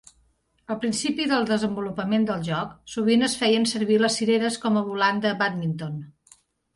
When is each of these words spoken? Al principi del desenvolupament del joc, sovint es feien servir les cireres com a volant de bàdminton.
Al 0.75 0.77
principi 0.83 1.25
del 1.31 1.43
desenvolupament 1.49 2.25
del 2.31 2.41
joc, 2.47 2.71
sovint 2.93 3.25
es 3.27 3.35
feien 3.41 3.67
servir 3.73 3.99
les 4.05 4.15
cireres 4.21 4.57
com 4.65 4.81
a 4.81 4.83
volant 4.89 5.21
de 5.27 5.35
bàdminton. 5.43 6.01